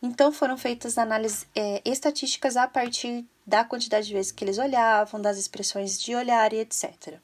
Então 0.00 0.30
foram 0.30 0.56
feitas 0.56 0.98
análises 0.98 1.46
é, 1.56 1.82
estatísticas 1.84 2.56
a 2.56 2.68
partir 2.68 3.24
da 3.46 3.64
quantidade 3.64 4.06
de 4.06 4.12
vezes 4.12 4.30
que 4.30 4.44
eles 4.44 4.58
olhavam, 4.58 5.20
das 5.20 5.38
expressões 5.38 6.00
de 6.00 6.14
olhar 6.14 6.52
e 6.52 6.58
etc. 6.58 7.18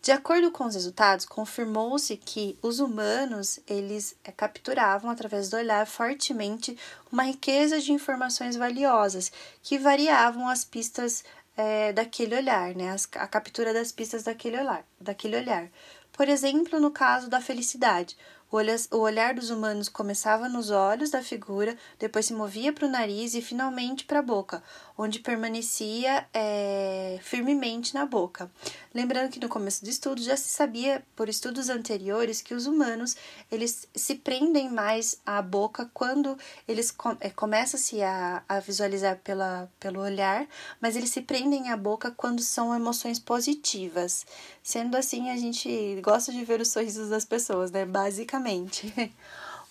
De 0.00 0.12
acordo 0.12 0.50
com 0.50 0.64
os 0.64 0.74
resultados, 0.74 1.26
confirmou-se 1.26 2.16
que 2.16 2.56
os 2.62 2.78
humanos 2.78 3.58
eles 3.66 4.16
é, 4.22 4.30
capturavam 4.30 5.10
através 5.10 5.50
do 5.50 5.56
olhar 5.56 5.86
fortemente 5.86 6.78
uma 7.10 7.24
riqueza 7.24 7.80
de 7.80 7.92
informações 7.92 8.56
valiosas 8.56 9.30
que 9.62 9.78
variavam 9.78 10.48
as 10.48 10.64
pistas 10.64 11.24
é, 11.56 11.92
daquele 11.92 12.36
olhar, 12.36 12.74
né? 12.74 12.90
As, 12.90 13.08
a 13.16 13.26
captura 13.26 13.74
das 13.74 13.90
pistas 13.90 14.22
daquele 14.22 14.58
olhar, 14.58 14.84
daquele 15.00 15.36
olhar. 15.36 15.68
Por 16.12 16.28
exemplo, 16.28 16.80
no 16.80 16.90
caso 16.90 17.28
da 17.28 17.40
felicidade, 17.40 18.16
o 18.50 18.96
olhar 18.96 19.34
dos 19.34 19.50
humanos 19.50 19.90
começava 19.90 20.48
nos 20.48 20.70
olhos 20.70 21.10
da 21.10 21.22
figura, 21.22 21.76
depois 21.98 22.26
se 22.26 22.32
movia 22.32 22.72
para 22.72 22.86
o 22.86 22.90
nariz 22.90 23.34
e 23.34 23.42
finalmente 23.42 24.04
para 24.04 24.20
a 24.20 24.22
boca, 24.22 24.62
onde 24.96 25.20
permanecia 25.20 26.26
é, 26.32 27.18
firmemente 27.22 27.92
na 27.92 28.06
boca. 28.06 28.50
Lembrando 28.94 29.30
que 29.30 29.38
no 29.38 29.50
começo 29.50 29.84
do 29.84 29.90
estudo 29.90 30.22
já 30.22 30.36
se 30.36 30.48
sabia 30.48 31.04
por 31.14 31.28
estudos 31.28 31.68
anteriores 31.68 32.40
que 32.40 32.54
os 32.54 32.66
humanos 32.66 33.16
eles 33.52 33.86
se 33.94 34.14
prendem 34.14 34.70
mais 34.70 35.20
à 35.26 35.42
boca 35.42 35.90
quando 35.92 36.36
eles 36.66 36.94
é, 37.20 37.28
começam-se 37.28 38.02
a, 38.02 38.42
a 38.48 38.60
visualizar 38.60 39.18
pela, 39.18 39.70
pelo 39.78 40.00
olhar, 40.00 40.46
mas 40.80 40.96
eles 40.96 41.10
se 41.10 41.20
prendem 41.20 41.70
à 41.70 41.76
boca 41.76 42.10
quando 42.10 42.40
são 42.40 42.74
emoções 42.74 43.18
positivas. 43.18 44.24
Sendo 44.62 44.96
assim, 44.96 45.30
a 45.30 45.36
gente 45.36 46.00
gosta 46.02 46.32
de 46.32 46.44
ver 46.44 46.60
os 46.60 46.68
sorrisos 46.68 47.10
das 47.10 47.24
pessoas, 47.26 47.70
né? 47.70 47.84
Basicamente. 47.84 48.37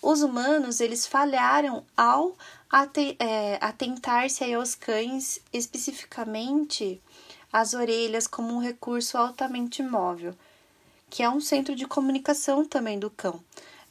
Os 0.00 0.22
humanos, 0.22 0.80
eles 0.80 1.06
falharam 1.06 1.84
ao 1.96 2.36
é, 3.18 3.58
atentar-se 3.60 4.52
aos 4.54 4.74
cães, 4.74 5.40
especificamente 5.52 7.00
as 7.52 7.74
orelhas, 7.74 8.26
como 8.26 8.54
um 8.54 8.60
recurso 8.60 9.16
altamente 9.16 9.82
móvel, 9.82 10.34
que 11.10 11.22
é 11.22 11.30
um 11.30 11.40
centro 11.40 11.74
de 11.74 11.86
comunicação 11.86 12.64
também 12.64 12.98
do 12.98 13.10
cão, 13.10 13.42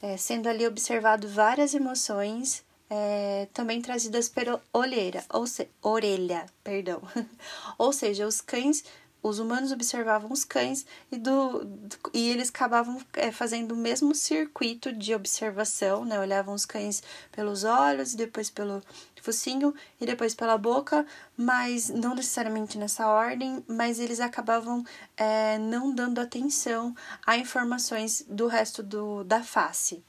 é, 0.02 0.16
sendo 0.16 0.48
ali 0.48 0.66
observado 0.66 1.28
várias 1.28 1.74
emoções 1.74 2.64
é, 2.90 3.48
também 3.54 3.82
trazidas 3.82 4.30
pela 4.30 4.62
olheira, 4.72 5.26
ou 5.30 5.46
se, 5.46 5.68
orelha, 5.82 6.46
perdão. 6.64 7.02
ou 7.78 7.92
seja, 7.92 8.28
os 8.28 8.40
cães 8.40 8.84
os 9.28 9.40
humanos 9.40 9.72
observavam 9.72 10.32
os 10.32 10.44
cães 10.44 10.86
e, 11.12 11.18
do, 11.18 11.68
e 12.14 12.30
eles 12.30 12.50
acabavam 12.50 13.00
é, 13.14 13.32
fazendo 13.32 13.74
o 13.74 13.78
mesmo 13.78 14.16
circuito 14.16 14.92
de 14.92 15.14
observação, 15.14 16.06
né? 16.06 16.20
Olhavam 16.20 16.54
os 16.54 16.66
cães 16.66 17.04
pelos 17.32 17.64
olhos 17.64 18.14
depois 18.16 18.50
pelo 18.50 18.82
focinho 19.22 19.74
e 20.00 20.06
depois 20.06 20.34
pela 20.34 20.58
boca, 20.58 21.06
mas 21.36 21.90
não 21.90 22.16
necessariamente 22.16 22.78
nessa 22.78 23.08
ordem, 23.08 23.64
mas 23.68 24.00
eles 24.00 24.20
acabavam 24.20 24.86
é, 25.18 25.58
não 25.58 25.94
dando 25.94 26.20
atenção 26.20 26.96
a 27.26 27.38
informações 27.38 28.26
do 28.30 28.48
resto 28.48 28.82
do, 28.82 29.24
da 29.24 29.44
face. 29.44 30.04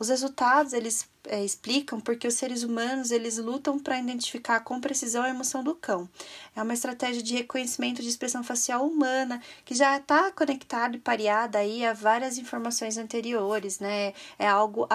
Os 0.00 0.08
resultados 0.08 0.72
eles 0.72 1.06
é, 1.24 1.44
explicam 1.44 2.00
porque 2.00 2.26
os 2.26 2.32
seres 2.32 2.62
humanos 2.62 3.10
eles 3.10 3.36
lutam 3.36 3.78
para 3.78 3.98
identificar 3.98 4.60
com 4.60 4.80
precisão 4.80 5.22
a 5.22 5.28
emoção 5.28 5.62
do 5.62 5.74
cão. 5.74 6.08
É 6.56 6.62
uma 6.62 6.72
estratégia 6.72 7.22
de 7.22 7.34
reconhecimento 7.34 8.00
de 8.00 8.08
expressão 8.08 8.42
facial 8.42 8.86
humana 8.86 9.42
que 9.62 9.74
já 9.74 9.98
está 9.98 10.32
conectada 10.32 10.96
e 10.96 10.98
pareada 10.98 11.58
aí 11.58 11.84
a 11.84 11.92
várias 11.92 12.38
informações 12.38 12.96
anteriores, 12.96 13.78
né? 13.78 14.14
É 14.38 14.48
algo 14.48 14.88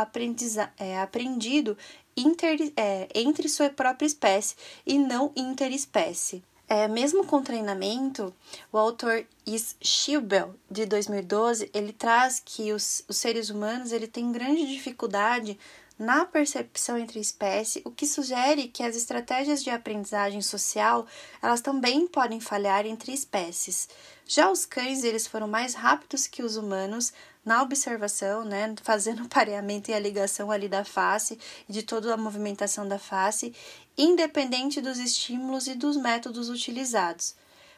é, 0.80 1.00
aprendido 1.00 1.78
inter, 2.18 2.74
é, 2.76 3.08
entre 3.14 3.48
sua 3.48 3.70
própria 3.70 4.08
espécie 4.08 4.56
e 4.88 4.98
não 4.98 5.32
interespécie. 5.36 6.44
É, 6.68 6.88
mesmo 6.88 7.26
com 7.26 7.44
treinamento, 7.44 8.34
o 8.72 8.78
autor 8.78 9.26
Is 9.46 9.76
Schilbel, 9.80 10.56
de 10.70 10.86
2012, 10.86 11.70
ele 11.74 11.94
traz 11.94 12.42
que 12.44 12.74
os, 12.74 13.04
os 13.08 13.18
seres 13.18 13.52
humanos 13.52 13.92
ele 13.92 14.08
têm 14.08 14.32
grande 14.32 14.66
dificuldade 14.66 15.60
na 15.98 16.26
percepção 16.26 16.98
entre 16.98 17.20
espécies, 17.20 17.82
o 17.86 17.92
que 17.92 18.06
sugere 18.06 18.68
que 18.68 18.84
as 18.84 18.96
estratégias 18.96 19.64
de 19.64 19.70
aprendizagem 19.70 20.42
social 20.42 21.06
elas 21.42 21.62
também 21.62 22.06
podem 22.08 22.40
falhar 22.40 22.86
entre 22.86 23.14
espécies. 23.14 23.88
Já 24.28 24.52
os 24.52 24.66
cães 24.66 25.04
eles 25.04 25.26
foram 25.26 25.48
mais 25.48 25.74
rápidos 25.74 26.28
que 26.28 26.44
os 26.44 26.58
humanos 26.58 27.14
na 27.46 27.62
observação, 27.62 28.44
né, 28.44 28.74
fazendo 28.82 29.24
o 29.24 29.30
pareamento 29.30 29.92
e 29.92 29.94
a 29.94 30.00
ligação 30.00 30.52
ali 30.52 30.68
da 30.68 30.84
face 30.84 31.38
de 31.70 31.84
toda 31.84 32.14
a 32.14 32.18
movimentação 32.18 32.88
da 32.88 32.98
face, 32.98 33.54
independente 33.98 34.82
dos 34.82 34.98
estímulos 35.00 35.68
e 35.68 35.76
dos 35.76 35.98
métodos 35.98 36.50
utilizados. 36.50 37.36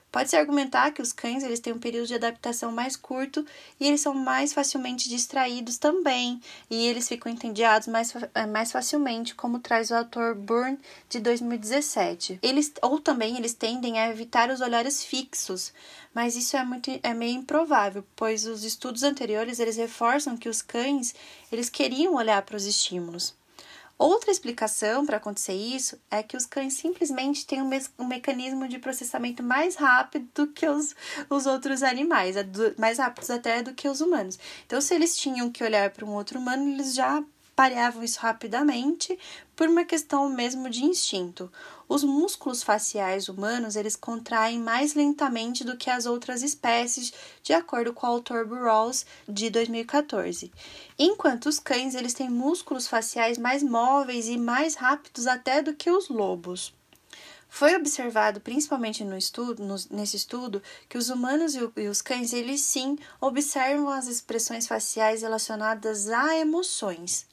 Pode-se 0.10 0.38
argumentar 0.38 0.92
que 0.92 1.02
os 1.02 1.12
cães 1.12 1.44
eles 1.44 1.60
têm 1.60 1.74
um 1.74 1.80
período 1.80 2.08
de 2.08 2.16
adaptação 2.16 2.72
mais 2.72 2.96
curto 2.96 3.46
e 3.80 3.86
eles 3.86 4.00
são 4.02 4.14
mais 4.14 4.54
facilmente 4.54 5.10
distraídos 5.10 5.78
também, 5.78 6.42
e 6.70 6.88
eles 6.88 7.08
ficam 7.08 7.32
entediados 7.32 7.88
mais, 7.90 8.14
eh, 8.34 8.46
mais 8.46 8.72
facilmente, 8.72 9.36
como 9.36 9.60
traz 9.60 9.92
o 9.92 9.96
autor 9.96 10.34
Burn 10.34 10.80
de 11.10 11.20
2017. 11.20 12.40
Eles, 12.42 12.72
ou 12.82 13.00
também 13.00 13.36
eles 13.38 13.54
tendem 13.54 14.00
a 14.00 14.10
evitar 14.10 14.50
os 14.50 14.62
olhares 14.62 15.04
fixos, 15.04 15.74
mas 16.16 16.38
isso 16.38 16.56
é, 16.56 16.64
muito, 16.64 16.90
é 17.04 17.14
meio 17.14 17.36
improvável, 17.36 18.04
pois 18.16 18.46
os 18.48 18.64
estudos 18.64 19.04
anteriores 19.04 19.60
eles 19.60 19.76
reforçam 19.76 20.38
que 20.38 20.50
os 20.50 20.62
cães 20.62 21.14
eles 21.52 21.70
queriam 21.70 22.16
olhar 22.16 22.42
para 22.44 22.56
os 22.56 22.66
estímulos. 22.66 23.37
Outra 23.98 24.30
explicação 24.30 25.06
para 25.08 25.18
acontecer 25.18 25.54
isso 25.54 26.00
é 26.12 26.22
que 26.22 26.38
os 26.38 26.46
cães 26.46 26.74
simplesmente 26.74 27.48
têm 27.48 27.64
um, 27.64 27.70
um 27.98 28.06
mecanismo 28.06 28.68
de 28.68 28.78
processamento 28.78 29.42
mais 29.42 29.76
rápido 29.76 30.28
do 30.36 30.48
que 30.48 30.68
os, 30.68 30.96
os 31.28 31.48
outros 31.48 31.82
animais, 31.82 32.36
mais 32.78 33.00
rápidos 33.00 33.32
até 33.32 33.64
do 33.64 33.74
que 33.74 33.90
os 33.90 34.00
humanos. 34.00 34.38
Então, 34.68 34.80
se 34.80 34.94
eles 34.94 35.18
tinham 35.18 35.52
que 35.52 35.64
olhar 35.64 35.90
para 35.90 36.06
um 36.06 36.14
outro 36.14 36.38
humano, 36.40 36.70
eles 36.70 36.94
já 36.94 37.24
pareavam 37.56 38.04
isso 38.04 38.20
rapidamente 38.20 39.18
por 39.56 39.68
uma 39.68 39.84
questão 39.84 40.30
mesmo 40.30 40.70
de 40.70 40.86
instinto. 40.86 41.52
Os 41.90 42.04
músculos 42.04 42.64
faciais 42.64 43.30
humanos 43.30 43.78
eles 43.78 43.96
contraem 43.96 44.60
mais 44.60 44.94
lentamente 44.94 45.64
do 45.64 45.78
que 45.78 45.90
as 45.90 46.06
outras 46.06 46.44
espécies, 46.44 47.14
de 47.42 47.54
acordo 47.54 47.94
com 47.94 48.06
o 48.06 48.10
autor 48.10 48.46
Burroughs 48.46 49.06
de 49.28 49.50
2014. 49.50 50.52
Enquanto 51.00 51.46
os 51.46 51.60
cães 51.60 51.96
eles 51.96 52.14
têm 52.14 52.30
músculos 52.30 52.88
faciais 52.88 53.38
mais 53.38 53.64
móveis 53.64 54.28
e 54.28 54.38
mais 54.38 54.76
rápidos 54.76 55.28
até 55.28 55.62
do 55.62 55.74
que 55.74 55.90
os 55.90 56.10
lobos. 56.10 56.74
Foi 57.50 57.74
observado, 57.76 58.42
principalmente 58.42 59.06
no 59.06 59.18
estudo, 59.18 59.64
no, 59.64 59.76
nesse 59.90 60.18
estudo, 60.18 60.62
que 60.90 60.98
os 60.98 61.10
humanos 61.10 61.56
e, 61.56 61.64
o, 61.64 61.72
e 61.78 61.88
os 61.88 62.02
cães, 62.02 62.34
eles 62.34 62.62
sim 62.62 62.98
observam 63.22 63.90
as 63.90 64.08
expressões 64.08 64.68
faciais 64.68 65.22
relacionadas 65.22 66.10
a 66.10 66.36
emoções. 66.36 67.26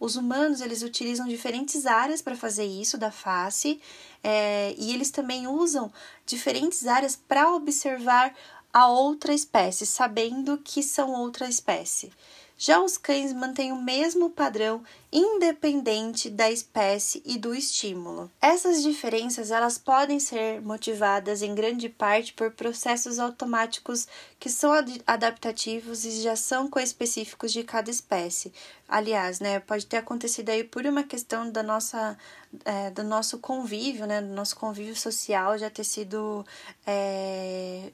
Os 0.00 0.14
humanos 0.16 0.60
eles 0.60 0.82
utilizam 0.82 1.26
diferentes 1.26 1.84
áreas 1.86 2.22
para 2.22 2.36
fazer 2.36 2.64
isso 2.64 2.96
da 2.96 3.10
face 3.10 3.80
é, 4.22 4.74
e 4.78 4.92
eles 4.94 5.10
também 5.10 5.46
usam 5.48 5.92
diferentes 6.24 6.86
áreas 6.86 7.16
para 7.16 7.52
observar 7.52 8.34
a 8.72 8.86
outra 8.86 9.34
espécie, 9.34 9.84
sabendo 9.86 10.58
que 10.58 10.82
são 10.82 11.12
outra 11.12 11.48
espécie. 11.48 12.12
Já 12.60 12.82
os 12.82 12.98
cães 12.98 13.32
mantêm 13.32 13.70
o 13.70 13.80
mesmo 13.80 14.30
padrão 14.30 14.82
independente 15.12 16.28
da 16.28 16.50
espécie 16.50 17.22
e 17.24 17.38
do 17.38 17.54
estímulo. 17.54 18.28
Essas 18.40 18.82
diferenças 18.82 19.52
elas 19.52 19.78
podem 19.78 20.18
ser 20.18 20.60
motivadas 20.60 21.40
em 21.40 21.54
grande 21.54 21.88
parte 21.88 22.32
por 22.32 22.50
processos 22.50 23.20
automáticos 23.20 24.08
que 24.40 24.50
são 24.50 24.72
adaptativos 25.06 26.04
e 26.04 26.20
já 26.20 26.34
são 26.34 26.68
coespecíficos 26.68 27.52
de 27.52 27.62
cada 27.62 27.92
espécie. 27.92 28.52
Aliás, 28.88 29.38
né, 29.38 29.60
pode 29.60 29.86
ter 29.86 29.98
acontecido 29.98 30.48
aí 30.50 30.64
por 30.64 30.84
uma 30.84 31.04
questão 31.04 31.48
da 31.48 31.62
nossa, 31.62 32.18
é, 32.64 32.90
do 32.90 33.04
nosso 33.04 33.38
convívio, 33.38 34.04
né, 34.04 34.20
do 34.20 34.34
nosso 34.34 34.56
convívio 34.56 34.96
social 34.96 35.56
já 35.56 35.70
ter 35.70 35.84
sido 35.84 36.44
é, 36.84 37.92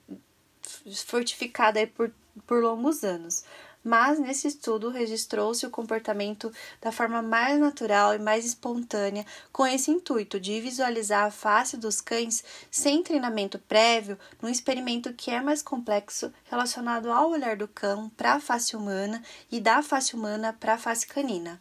fortificado 1.07 1.79
aí 1.79 1.87
por, 1.87 2.11
por 2.47 2.63
longos 2.63 3.05
anos 3.05 3.45
mas 3.85 4.19
nesse 4.19 4.49
estudo 4.49 4.89
registrou-se 4.89 5.67
o 5.67 5.71
comportamento 5.71 6.51
da 6.81 6.91
forma 6.91 7.21
mais 7.21 7.61
natural 7.61 8.15
e 8.15 8.19
mais 8.19 8.47
espontânea, 8.47 9.27
com 9.53 9.67
esse 9.67 9.91
intuito 9.91 10.41
de 10.41 10.61
visualizar 10.61 11.27
a 11.27 11.31
face 11.31 11.77
dos 11.77 12.01
cães 12.01 12.43
sem 12.71 13.03
treinamento 13.03 13.59
prévio, 13.59 14.19
num 14.41 14.49
experimento 14.49 15.13
que 15.13 15.31
é 15.31 15.41
mais 15.43 15.63
complexo 15.63 16.33
relacionado 16.45 17.13
ao 17.13 17.31
olhar 17.31 17.57
do 17.57 17.69
cão 17.69 18.09
para 18.17 18.35
a 18.35 18.41
face 18.41 18.75
humana 18.75 19.23
e 19.53 19.61
da 19.61 19.83
face 19.83 20.17
humana 20.17 20.57
para 20.59 20.75
a 20.75 20.79
face 20.79 21.07
canina. 21.07 21.61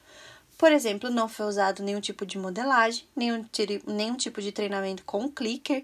Por 0.57 0.71
exemplo, 0.71 1.09
não 1.09 1.27
foi 1.27 1.47
usado 1.47 1.83
nenhum 1.83 1.99
tipo 1.99 2.25
de 2.25 2.37
modelagem, 2.37 3.05
nenhum, 3.15 3.45
nenhum 3.85 4.15
tipo 4.15 4.41
de 4.41 4.51
treinamento 4.51 5.03
com 5.03 5.29
clicker, 5.29 5.83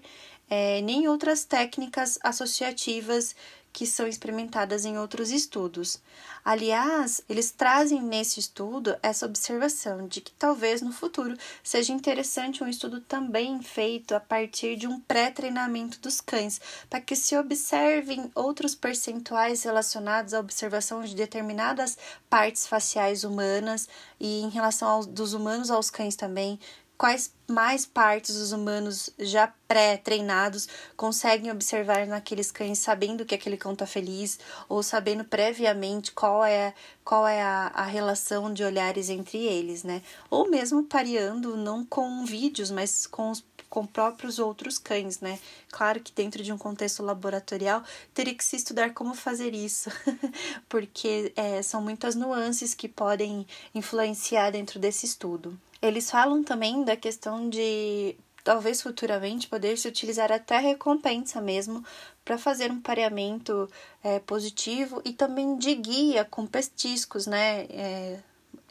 é, 0.50 0.82
nem 0.82 1.06
outras 1.06 1.44
técnicas 1.44 2.18
associativas 2.22 3.34
que 3.72 3.86
são 3.86 4.06
experimentadas 4.06 4.84
em 4.84 4.98
outros 4.98 5.30
estudos. 5.30 6.00
Aliás, 6.44 7.22
eles 7.28 7.50
trazem 7.50 8.02
nesse 8.02 8.40
estudo 8.40 8.96
essa 9.02 9.26
observação 9.26 10.08
de 10.08 10.20
que 10.20 10.32
talvez 10.32 10.80
no 10.80 10.92
futuro 10.92 11.36
seja 11.62 11.92
interessante 11.92 12.64
um 12.64 12.68
estudo 12.68 13.00
também 13.00 13.62
feito 13.62 14.14
a 14.14 14.20
partir 14.20 14.76
de 14.76 14.86
um 14.86 14.98
pré-treinamento 14.98 16.00
dos 16.00 16.20
cães, 16.20 16.60
para 16.88 17.00
que 17.00 17.14
se 17.14 17.36
observem 17.36 18.30
outros 18.34 18.74
percentuais 18.74 19.62
relacionados 19.62 20.34
à 20.34 20.40
observação 20.40 21.02
de 21.02 21.14
determinadas 21.14 21.96
partes 22.28 22.66
faciais 22.66 23.22
humanas 23.22 23.88
e 24.18 24.40
em 24.40 24.48
relação 24.48 24.88
aos, 24.88 25.06
dos 25.06 25.34
humanos 25.34 25.70
aos 25.70 25.90
cães 25.90 26.16
também, 26.16 26.58
quais 27.00 27.32
mais 27.48 27.86
partes 27.86 28.36
os 28.36 28.52
humanos 28.52 29.08
já 29.18 29.50
pré-treinados 29.66 30.68
conseguem 30.98 31.50
observar 31.50 32.06
naqueles 32.06 32.52
cães, 32.52 32.78
sabendo 32.78 33.24
que 33.24 33.34
aquele 33.34 33.56
cão 33.56 33.72
está 33.72 33.86
feliz, 33.86 34.38
ou 34.68 34.82
sabendo 34.82 35.24
previamente 35.24 36.12
qual 36.12 36.44
é, 36.44 36.74
qual 37.02 37.26
é 37.26 37.40
a, 37.40 37.68
a 37.68 37.84
relação 37.84 38.52
de 38.52 38.62
olhares 38.62 39.08
entre 39.08 39.38
eles, 39.38 39.82
né? 39.82 40.02
Ou 40.28 40.50
mesmo 40.50 40.84
pareando, 40.84 41.56
não 41.56 41.86
com 41.86 42.22
vídeos, 42.26 42.70
mas 42.70 43.06
com 43.06 43.30
os 43.30 43.42
com 43.70 43.86
próprios 43.86 44.38
outros 44.38 44.76
cães, 44.76 45.20
né? 45.20 45.38
Claro 45.70 46.00
que 46.00 46.12
dentro 46.12 46.42
de 46.42 46.52
um 46.52 46.58
contexto 46.58 47.02
laboratorial 47.02 47.82
teria 48.12 48.34
que 48.34 48.44
se 48.44 48.56
estudar 48.56 48.92
como 48.92 49.14
fazer 49.14 49.54
isso, 49.54 49.88
porque 50.68 51.32
é, 51.34 51.62
são 51.62 51.80
muitas 51.80 52.14
nuances 52.14 52.74
que 52.74 52.88
podem 52.88 53.46
influenciar 53.74 54.50
dentro 54.50 54.78
desse 54.78 55.06
estudo. 55.06 55.58
Eles 55.82 56.10
falam 56.10 56.42
também 56.42 56.84
da 56.84 56.96
questão 56.96 57.48
de 57.48 58.16
talvez 58.44 58.82
futuramente 58.82 59.48
poder 59.48 59.76
se 59.78 59.88
utilizar 59.88 60.32
até 60.32 60.58
recompensa 60.58 61.40
mesmo 61.40 61.84
para 62.24 62.38
fazer 62.38 62.70
um 62.70 62.80
pareamento 62.80 63.68
é, 64.02 64.18
positivo 64.18 65.00
e 65.04 65.12
também 65.12 65.56
de 65.56 65.74
guia 65.74 66.24
com 66.24 66.46
pestiscos, 66.46 67.26
né? 67.26 67.66
É, 67.70 68.18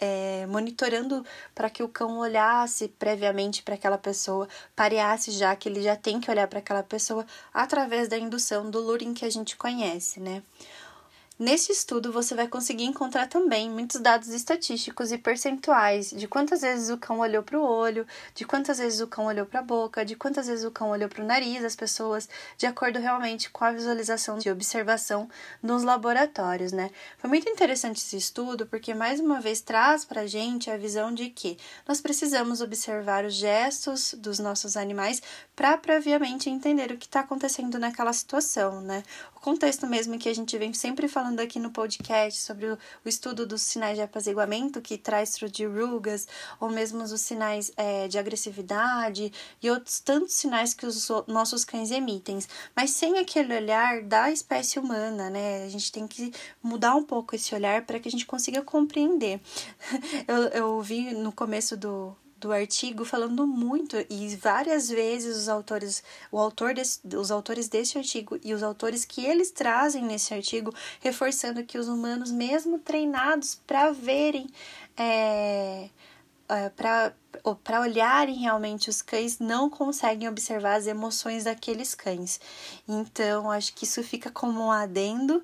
é, 0.02 0.46
monitorando 0.48 1.26
para 1.54 1.70
que 1.70 1.84
o 1.84 1.90
cão 1.90 2.20
olhasse 2.20 2.88
previamente 2.88 3.62
para 3.62 3.76
aquela 3.76 3.98
pessoa, 3.98 4.48
pareasse 4.76 5.32
já 5.32 5.56
que 5.56 5.68
ele 5.68 5.82
já 5.82 5.96
tem 5.96 6.22
que 6.22 6.32
olhar 6.32 6.48
para 6.48 6.60
aquela 6.60 6.84
pessoa 6.84 7.26
através 7.54 8.08
da 8.08 8.18
indução 8.18 8.70
do 8.70 8.80
luring 8.80 9.14
que 9.14 9.26
a 9.26 9.30
gente 9.30 9.58
conhece, 9.58 10.20
né? 10.20 10.42
Nesse 11.42 11.72
estudo, 11.72 12.12
você 12.12 12.36
vai 12.36 12.50
conseguir 12.50 12.84
encontrar 12.84 13.26
também 13.28 13.70
muitos 13.70 14.02
dados 14.02 14.28
estatísticos 14.28 15.10
e 15.14 15.18
percentuais 15.18 16.10
de 16.10 16.28
quantas 16.28 16.60
vezes 16.60 16.90
o 16.90 16.98
cão 16.98 17.20
olhou 17.20 17.42
para 17.42 17.58
o 17.58 17.64
olho, 17.64 18.06
de 18.36 18.44
quantas 18.44 18.78
vezes 18.78 19.00
o 19.00 19.08
cão 19.08 19.26
olhou 19.26 19.46
para 19.46 19.62
a 19.62 19.64
boca, 19.64 20.04
de 20.04 20.18
quantas 20.18 20.48
vezes 20.48 20.66
o 20.66 20.72
cão 20.72 20.90
olhou 20.90 21.08
para 21.08 21.24
o 21.24 21.26
nariz 21.26 21.62
das 21.62 21.78
pessoas, 21.78 22.28
de 22.58 22.66
acordo 22.66 23.00
realmente 23.00 23.50
com 23.52 23.64
a 23.64 23.72
visualização 23.72 24.38
de 24.38 24.52
observação 24.52 25.30
nos 25.64 25.82
laboratórios, 25.82 26.74
né? 26.74 26.92
Foi 27.18 27.30
muito 27.30 27.50
interessante 27.50 28.00
esse 28.00 28.18
estudo 28.18 28.68
porque, 28.68 28.94
mais 28.94 29.22
uma 29.22 29.40
vez, 29.40 29.62
traz 29.62 30.04
para 30.04 30.24
a 30.24 30.28
gente 30.28 30.70
a 30.70 30.76
visão 30.76 31.14
de 31.14 31.30
que 31.30 31.58
nós 31.88 32.02
precisamos 32.02 32.60
observar 32.60 33.24
os 33.24 33.34
gestos 33.34 34.14
dos 34.14 34.40
nossos 34.40 34.76
animais 34.76 35.22
para 35.56 35.78
previamente 35.78 36.50
entender 36.50 36.92
o 36.92 36.98
que 36.98 37.06
está 37.06 37.22
acontecendo 37.22 37.80
naquela 37.80 38.12
situação, 38.12 38.82
né? 38.82 39.04
Contexto 39.42 39.88
mesmo 39.88 40.18
que 40.20 40.28
a 40.28 40.36
gente 40.36 40.58
vem 40.58 40.74
sempre 40.74 41.08
falando 41.08 41.40
aqui 41.40 41.60
no 41.60 41.72
podcast 41.72 42.42
sobre 42.42 42.66
o, 42.68 42.78
o 43.06 43.10
estudo 43.10 43.46
dos 43.46 43.62
sinais 43.62 43.96
de 43.96 44.02
apaziguamento 44.02 44.82
que 44.82 44.98
traz 44.98 45.38
de 45.52 45.66
rugas, 45.66 46.28
ou 46.60 46.70
mesmo 46.70 47.02
os 47.02 47.22
sinais 47.22 47.72
é, 47.78 48.08
de 48.08 48.18
agressividade 48.18 49.32
e 49.62 49.70
outros 49.70 50.00
tantos 50.00 50.34
sinais 50.34 50.74
que 50.74 50.86
os 50.86 51.08
nossos 51.28 51.64
cães 51.64 51.92
emitem, 51.92 52.40
mas 52.76 52.92
sem 52.92 53.18
aquele 53.18 53.56
olhar 53.56 54.02
da 54.04 54.30
espécie 54.32 54.78
humana, 54.78 55.30
né? 55.30 55.64
A 55.64 55.70
gente 55.70 55.92
tem 55.92 56.08
que 56.08 56.34
mudar 56.62 56.96
um 56.96 57.04
pouco 57.04 57.36
esse 57.36 57.56
olhar 57.56 57.86
para 57.86 58.00
que 58.00 58.08
a 58.08 58.12
gente 58.12 58.26
consiga 58.26 58.62
compreender. 58.62 59.40
eu, 60.28 60.44
eu 60.50 60.82
vi 60.82 61.14
no 61.14 61.32
começo 61.32 61.78
do, 61.78 62.16
do 62.40 62.52
artigo 62.52 63.04
falando 63.04 63.46
muito 63.46 63.98
e 64.10 64.36
várias 64.36 64.90
vezes 64.90 65.38
os 65.38 65.50
autores, 65.50 66.04
o 66.32 66.40
autor 66.40 66.74
desse, 66.74 67.00
os 67.16 67.32
autores 67.32 67.68
desse 67.68 67.98
artigo 67.98 68.40
e 68.44 68.54
os 68.54 68.64
autores 68.64 69.04
que 69.06 69.26
eles 69.26 69.52
trazem 69.52 70.04
nesse 70.04 70.34
artigo 70.34 70.74
reforçando 71.02 71.64
que 71.64 71.78
os 71.78 71.88
humanos, 71.88 72.32
mesmo 72.32 72.80
treinados 72.80 73.60
para 73.68 73.92
verem, 73.92 74.48
é, 74.98 75.90
é, 76.48 76.70
para 76.70 77.82
olharem 77.82 78.36
realmente 78.36 78.90
os 78.90 79.02
cães, 79.02 79.38
não 79.38 79.70
conseguem 79.70 80.28
observar 80.28 80.76
as 80.76 80.88
emoções 80.88 81.44
daqueles 81.44 81.94
cães. 81.94 82.40
Então, 82.88 83.52
acho 83.52 83.74
que 83.74 83.84
isso 83.84 84.02
fica 84.02 84.32
como 84.32 84.62
um 84.62 84.72
adendo 84.72 85.44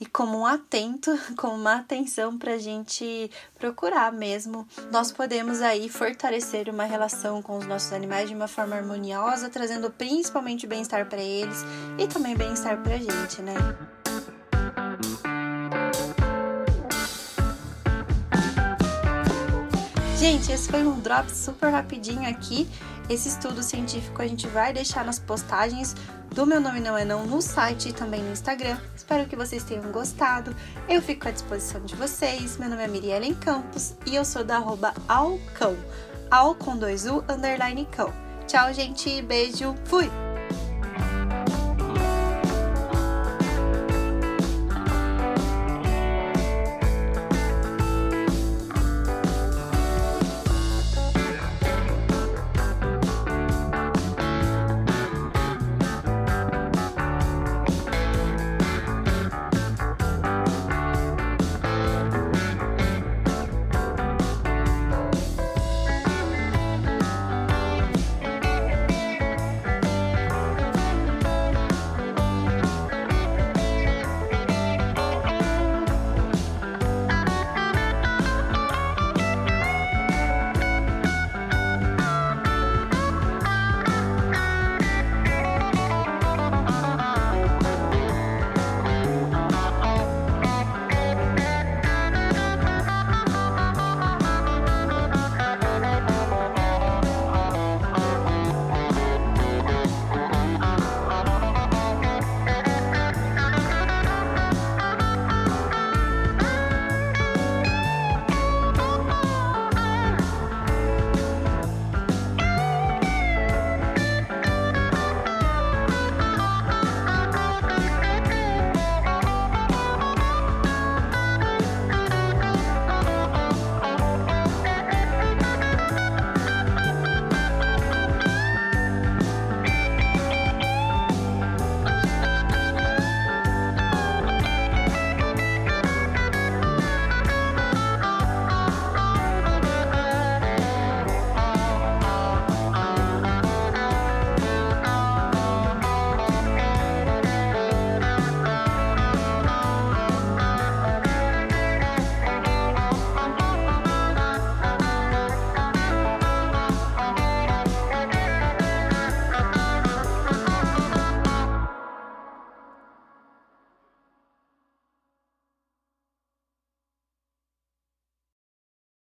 e 0.00 0.06
como 0.06 0.38
um 0.38 0.46
atento, 0.46 1.18
como 1.36 1.54
uma 1.54 1.76
atenção 1.76 2.36
para 2.36 2.54
a 2.54 2.58
gente 2.58 3.30
procurar 3.58 4.12
mesmo. 4.12 4.66
Nós 4.90 5.10
podemos 5.10 5.60
aí 5.62 5.88
fortalecer 5.88 6.68
uma 6.68 6.84
relação 6.84 7.42
com 7.42 7.56
os 7.56 7.66
nossos 7.66 7.92
animais 7.92 8.28
de 8.28 8.34
uma 8.34 8.48
forma 8.48 8.76
harmoniosa, 8.76 9.48
trazendo 9.48 9.90
principalmente 9.90 10.66
bem-estar 10.66 11.06
para 11.08 11.20
eles 11.20 11.64
e 11.98 12.06
também 12.06 12.36
bem-estar 12.36 12.82
para 12.82 12.94
a 12.94 12.98
gente, 12.98 13.42
né? 13.42 13.54
Gente, 20.18 20.50
esse 20.50 20.68
foi 20.68 20.82
um 20.82 20.98
drop 20.98 21.30
super 21.30 21.70
rapidinho 21.70 22.28
aqui. 22.28 22.68
Esse 23.08 23.28
estudo 23.28 23.62
científico 23.62 24.20
a 24.20 24.26
gente 24.26 24.48
vai 24.48 24.72
deixar 24.72 25.04
nas 25.04 25.18
postagens 25.18 25.94
do 26.34 26.44
Meu 26.44 26.60
Nome 26.60 26.80
Não 26.80 26.98
É 26.98 27.04
Não 27.04 27.24
no 27.24 27.40
site 27.40 27.90
e 27.90 27.92
também 27.92 28.22
no 28.22 28.32
Instagram. 28.32 28.78
Espero 28.96 29.28
que 29.28 29.36
vocês 29.36 29.62
tenham 29.62 29.92
gostado. 29.92 30.54
Eu 30.88 31.00
fico 31.00 31.28
à 31.28 31.30
disposição 31.30 31.80
de 31.82 31.94
vocês. 31.94 32.56
Meu 32.58 32.68
nome 32.68 32.82
é 32.82 32.88
Miriellen 32.88 33.34
Campos 33.34 33.94
e 34.04 34.16
eu 34.16 34.24
sou 34.24 34.42
da 34.42 34.56
arroba 34.56 34.92
Alcão. 35.06 35.76
Al 36.30 36.56
com 36.56 36.76
dois 36.76 37.06
U, 37.06 37.24
underline 37.28 37.86
cão. 37.92 38.12
Tchau, 38.46 38.72
gente. 38.72 39.22
Beijo. 39.22 39.74
Fui! 39.84 40.25